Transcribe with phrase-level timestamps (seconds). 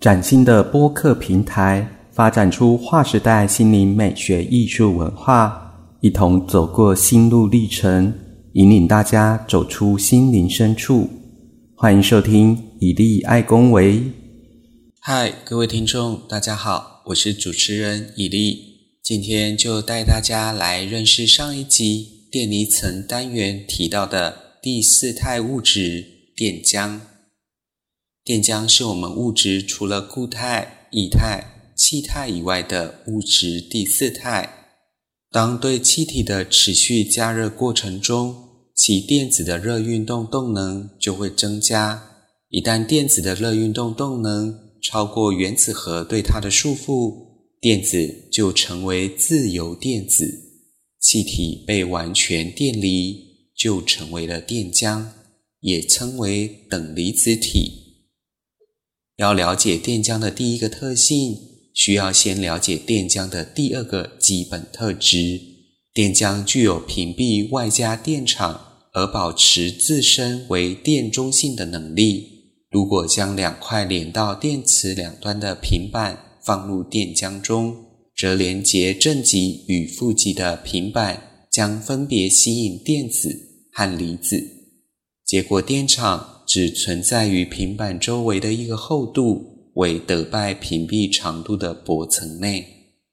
[0.00, 8.10] 崭新的播客平台，发展出划时代心灵美学艺术文化，一同走过心路历程，
[8.54, 11.06] 引领大家走出心灵深处。
[11.74, 14.02] 欢迎收听以利爱公维。
[15.00, 18.56] 嗨，各位听众，大家好，我是主持人以利，
[19.02, 26.02] 今天就带大家来认识上一集电离层单元提到的第四态物质
[26.34, 27.00] 电浆。
[28.30, 34.68] 电浆是我们物质除了固态、液态、气态以外的物质第四态。
[35.32, 38.36] 当对气体的持续加热过程中，
[38.76, 42.00] 其电子的热运动动能就会增加。
[42.50, 47.12] 一旦电子的热运动动能超过原子核对它的束缚，
[47.60, 50.24] 电子就成为自由电子，
[51.00, 53.16] 气体被完全电离，
[53.56, 55.04] 就成为了电浆，
[55.62, 57.89] 也称为等离子体。
[59.20, 61.36] 要了解电浆的第一个特性，
[61.74, 65.38] 需要先了解电浆的第二个基本特质。
[65.92, 68.58] 电浆具有屏蔽外加电场
[68.94, 72.28] 而保持自身为电中性的能力。
[72.70, 77.76] 如果将两块连到电池两端的平板放入电浆中，
[78.16, 83.28] 则连接正极与负极的平板将分别吸引电子
[83.74, 84.42] 和离子，
[85.26, 86.39] 结果电场。
[86.52, 92.66] 只存在于平板周围的一个厚度为德拜屏蔽长度的薄层内，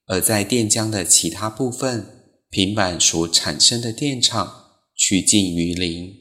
[0.06, 2.04] 而在电浆的其他部分，
[2.50, 4.52] 平板所产生的电场
[4.96, 6.12] 趋近于零。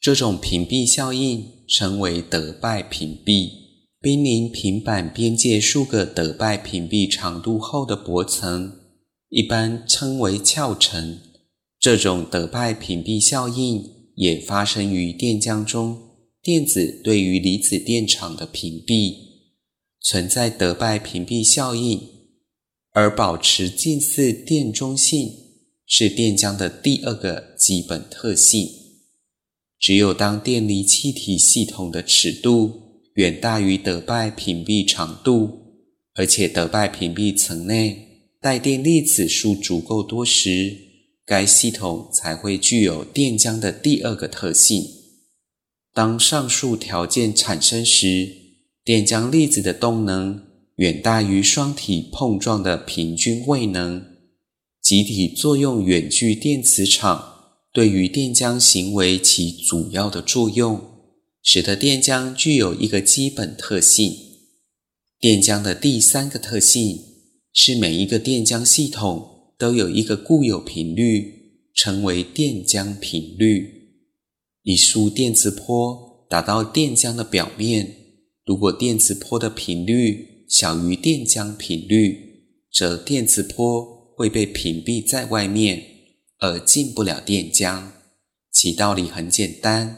[0.00, 3.50] 这种屏蔽效应称为德拜屏蔽。
[4.00, 8.72] 濒临平板边界数个德拜屏蔽长度后的薄层，
[9.28, 11.18] 一般称为鞘层。
[11.78, 13.84] 这种德拜屏蔽效应
[14.16, 16.11] 也发生于电浆中。
[16.42, 19.14] 电子对于离子电场的屏蔽，
[20.00, 22.00] 存在德拜屏蔽效应，
[22.90, 25.30] 而保持近似电中性
[25.86, 28.68] 是电浆的第二个基本特性。
[29.78, 32.72] 只有当电离气体系统的尺度
[33.14, 35.76] 远大于德拜屏蔽长度，
[36.14, 40.76] 而且德拜屏蔽层内带电粒子数足够多时，
[41.24, 44.84] 该系统才会具有电浆的第二个特性。
[45.94, 48.28] 当上述条件产生时，
[48.82, 50.42] 电浆粒子的动能
[50.76, 54.02] 远大于双体碰撞的平均位能，
[54.80, 57.34] 集体作用远距电磁场
[57.72, 60.80] 对于电浆行为起主要的作用，
[61.42, 64.16] 使得电浆具有一个基本特性。
[65.20, 67.00] 电浆的第三个特性
[67.52, 73.81] 是每一个电浆系统都有一个固有频率，称为电浆频率。
[74.62, 77.96] 一束电磁波打到电浆的表面，
[78.44, 85.82] 如果电磁波的频率小于电浆频率，则电磁波会被屏蔽在外面，
[86.38, 87.88] 而进不了电浆。
[88.52, 89.96] 其道理很简单：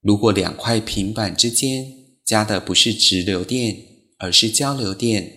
[0.00, 1.86] 如果两块平板之间
[2.24, 3.76] 加的不是直流电，
[4.18, 5.32] 而是交流电，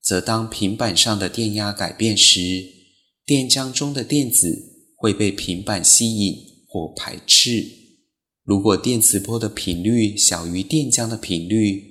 [0.00, 2.40] 则当平板上的电压改变时，
[3.26, 4.56] 电浆中的电子
[4.96, 6.34] 会被平板吸引
[6.66, 7.85] 或排斥。
[8.46, 11.82] 如果电磁波的频率小于电浆的频率，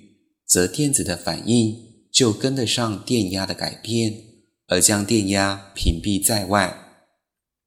[0.48, 1.76] 则电子的反应
[2.10, 4.14] 就跟得上电压的改变，
[4.68, 6.74] 而将电压屏蔽在外。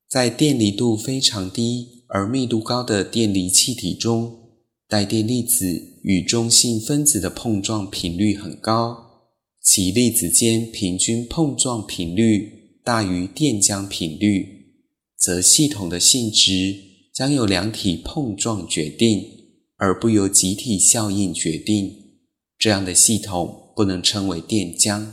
[0.08, 4.54] 在电离度非常低而密度高的电离气体中，
[4.88, 5.66] 带电粒子
[6.02, 8.96] 与中性分子的碰撞频率很高，
[9.60, 14.72] 其粒子间平均碰撞频率大于电浆频率，
[15.18, 16.87] 则系统的性质。
[17.18, 19.26] 将由两体碰撞决定，
[19.76, 21.92] 而不由集体效应决定。
[22.56, 25.04] 这样的系统不能称为电浆。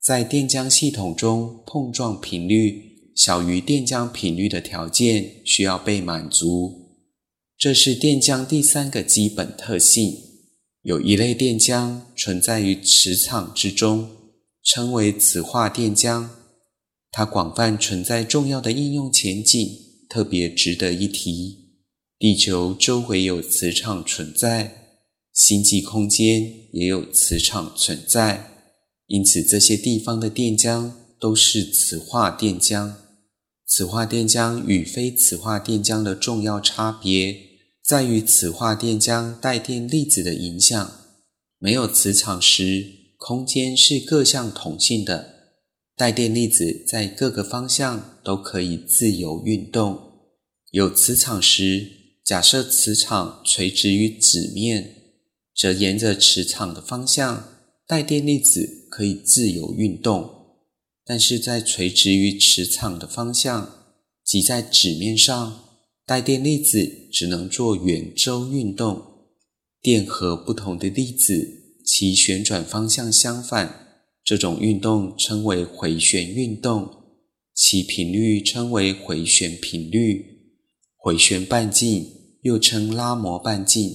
[0.00, 6.96] 在电浆系统中，碰撞频率小于电浆频率的条件需要被满足。
[7.58, 10.16] 这是电浆第三个基本特性。
[10.80, 14.08] 有一类电浆存在于磁场之中，
[14.62, 16.26] 称为磁化电浆。
[17.10, 19.87] 它广泛存在重要的应用前景。
[20.08, 21.58] 特别值得一提，
[22.18, 25.00] 地球周围有磁场存在，
[25.32, 28.50] 星际空间也有磁场存在，
[29.06, 32.94] 因此这些地方的电浆都是磁化电浆。
[33.66, 37.36] 磁化电浆与非磁化电浆的重要差别
[37.84, 40.90] 在于磁化电浆带电粒子的影响。
[41.58, 42.86] 没有磁场时，
[43.18, 45.37] 空间是各项同性的。
[45.98, 49.98] 带电粒子在各个方向都可以自由运动。
[50.70, 51.88] 有磁场时，
[52.24, 54.94] 假设磁场垂直于纸面，
[55.56, 57.48] 则沿着磁场的方向，
[57.84, 60.30] 带电粒子可以自由运动，
[61.04, 63.68] 但是在垂直于磁场的方向，
[64.24, 65.64] 即在纸面上，
[66.06, 69.02] 带电粒子只能做圆周运动。
[69.82, 73.87] 电荷不同的粒子，其旋转方向相反，
[74.28, 76.86] 这种运动称为回旋运动，
[77.54, 80.22] 其频率称为回旋频率，
[80.98, 82.04] 回旋半径
[82.42, 83.90] 又称拉摩半径。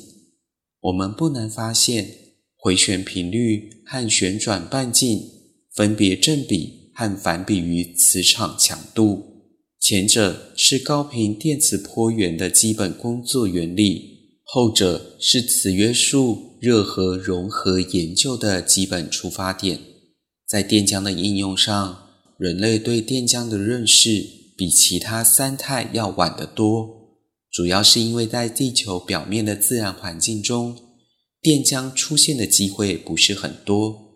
[0.80, 2.08] 我们不难发现。
[2.58, 5.22] 回旋频率和旋转半径
[5.76, 9.22] 分别正比和反比于磁场强度，
[9.80, 19.93] 前者是高频电磁波源的基本工作原理，后者是磁约束热核融合研究的基本出发点。
[20.54, 24.24] 在电浆的应用上，人类对电浆的认识
[24.56, 27.18] 比其他三态要晚得多，
[27.52, 30.78] 主要是因为在地球表面的自然环境中。
[31.42, 34.14] 电浆出现的机会不是很多，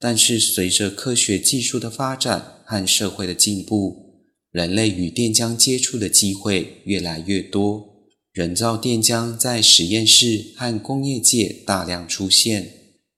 [0.00, 8.08] 但是随着科学技术的发展和社会的进步，人类与电浆接触的机会越来越多。
[8.32, 12.72] 人造电浆在实验室和工业界大量出现，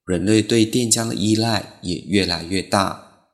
[0.09, 3.27] 人类对电浆的依赖也越来越大。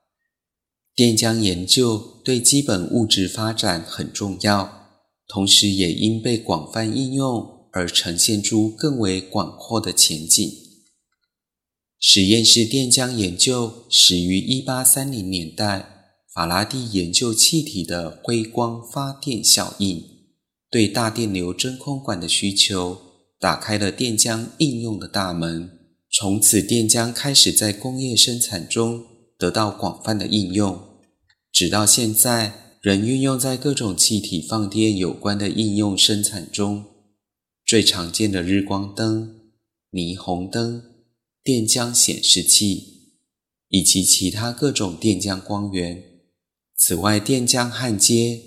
[0.94, 4.90] 电浆研究对基本物质发展很重要，
[5.26, 7.56] 同时也因被广泛应用。
[7.78, 10.50] 而呈现出更为广阔的前景。
[12.00, 20.02] 实验室电浆研究始于一八三零年代，法拉第研究气体的辉光发电效应，
[20.72, 22.98] 对大电流真空管的需求
[23.38, 25.85] 打开了电浆应用的大门。
[26.18, 29.04] 从此，电浆开始在工业生产中
[29.38, 30.82] 得到广泛的应用，
[31.52, 36.86] 直到现在，仍运用在各种气体放电有关的应用生产中。
[37.66, 39.52] 最常见的日光灯、
[39.92, 40.82] 霓虹灯、
[41.44, 43.18] 电浆显示器，
[43.68, 46.02] 以及其他各种电浆光源。
[46.78, 48.42] 此外，电浆焊接、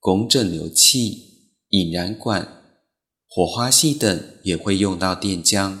[0.00, 2.64] 汞整流器、引燃管、
[3.28, 5.78] 火花系等也会用到电浆。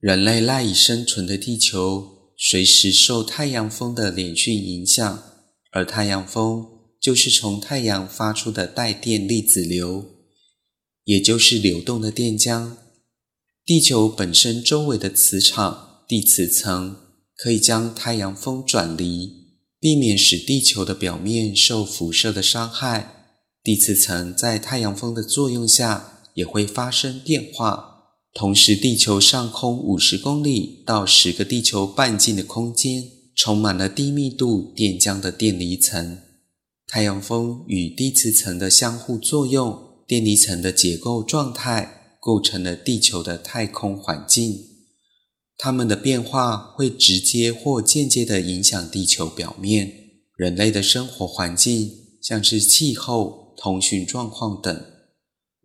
[0.00, 5.22] 人类赖以生存的地球，随时受太阳风的连续影响，
[5.72, 6.64] 而太阳风
[7.00, 10.06] 就是从太阳发出的带电粒子流。
[11.02, 12.76] 也就是流动的电浆，
[13.64, 16.96] 地球本身周围的磁场地磁层
[17.36, 19.32] 可以将太阳风转离，
[19.80, 23.32] 避免使地球的表面受辐射的伤害。
[23.64, 27.97] 地磁层在太阳风的作用下也会发生变化。
[28.34, 33.04] 同时，地球上空五十公里到十个地球半径的空间
[33.34, 36.18] 充满了低密度电浆的电离层。
[36.86, 39.86] 太阳风与地磁层的相互作用。
[40.06, 44.58] 电离层的结构状态构成了地球的太空环境，
[45.58, 49.92] 它们的变化会直接或间接地影响地球表面
[50.34, 51.90] 人类的生活环境，
[52.22, 54.97] 像是气候、通讯状况等。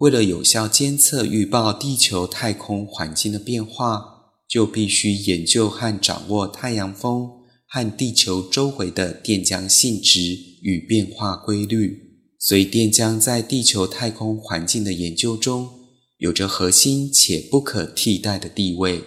[0.03, 7.29] 为了有效监测预报地球太空环境的变化，就必须研究和掌握太阳风
[7.65, 10.19] 和地球周围的电浆性质
[10.61, 12.19] 与变化规律。
[12.37, 15.69] 所以，电浆在地球太空环境的研究中
[16.17, 19.01] 有着核心且不可替代的地位。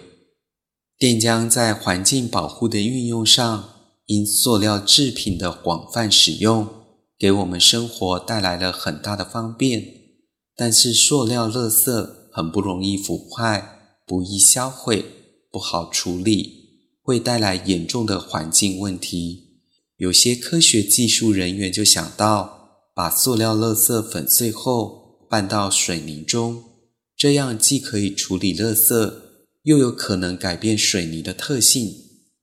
[0.97, 3.69] 电浆在环境保护的运用上，
[4.07, 6.67] 因塑料制品的广泛使用，
[7.19, 9.96] 给我们生活带来了很大的方便。
[10.59, 15.05] 但是，塑料垃圾很不容易腐坏，不易销毁，
[15.51, 16.51] 不好处理，
[17.03, 19.59] 会带来严重的环境问题。
[19.97, 26.63] 有些科学技术人员就想到，把塑料垃圾粉碎后拌到水泥中，
[27.15, 29.13] 这样既可以处理垃圾，
[29.61, 31.93] 又有可能改变水泥的特性。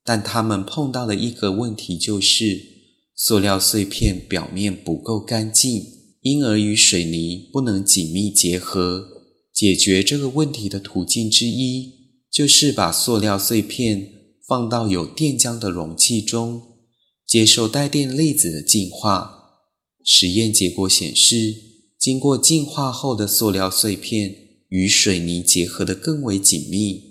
[0.05, 2.61] 但他们碰到的一个问题就是，
[3.17, 5.85] 塑料碎片表面不够干净，
[6.25, 9.07] 因而与水泥不能紧密结合。
[9.53, 11.93] 解决这个问题的途径之一，
[12.33, 14.11] 就是把塑料碎片
[14.49, 16.63] 放到有电浆的容器中，
[17.27, 19.33] 接受带电粒子的净化。
[20.03, 21.55] 实验结果显示，
[21.99, 24.35] 经过净化后的塑料碎片
[24.71, 27.03] 与水泥结合得更为紧密。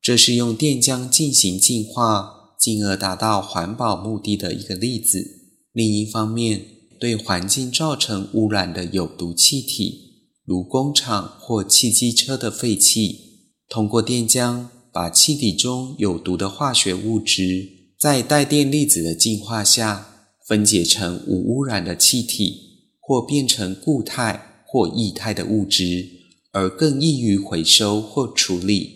[0.00, 5.42] 这是用电浆进行净化，进而达到环保目的的一个例子。
[5.72, 6.64] 另一方面，
[7.02, 17.68] 对环境造成污染的有毒气体，如工厂或汽机车的废气，通过电浆把气体中有毒的化学物质，
[17.98, 22.54] 在带电粒子的净化下，分解成无污染的气体，
[23.00, 26.08] 或变成固态或液态的物质，
[26.52, 28.90] 而更易于回收或处理。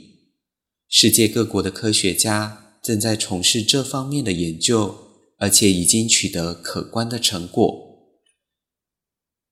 [0.89, 4.95] 世界各国的科学家正在从事这方面的研究，
[5.39, 7.86] 而且已经取得可观的成果。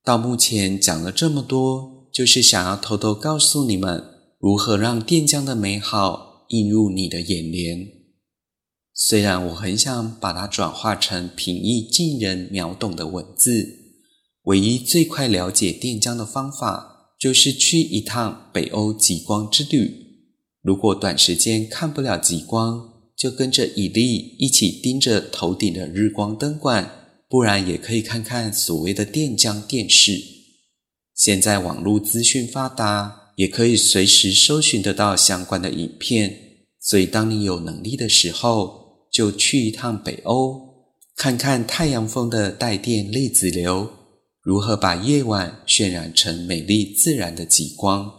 [0.04, 4.04] 到目前讲了这么多，就是想要偷偷告诉你们，
[4.38, 7.88] 如何让电浆的美好映入你的眼帘。
[8.92, 13.78] 虽然我很想把它转化成平易近人、秒懂的文字，
[14.42, 20.04] 唯一最快了解电浆的方法，就是去一趟北欧极光之旅。
[20.60, 27.03] 如果短时间看不了极光，就跟着以利一起盯着头顶的日光灯管，
[27.34, 30.22] 不然也可以看看所谓的电浆电视。
[31.16, 36.32] 现在网络资讯发达，也可以随时搜寻得到相关的影片。
[36.78, 40.60] 所以，当你有能力的时候，就去一趟北欧，
[41.16, 43.90] 看看太阳风的带电粒子流
[44.40, 48.12] 如何把夜晚渲染成美丽自然的极光。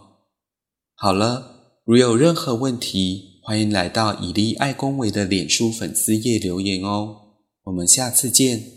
[0.94, 7.16] 好了，如有任何问题，欢迎来到以利爱公维的脸书粉丝页留言哦，
[7.62, 8.75] 我们下次见。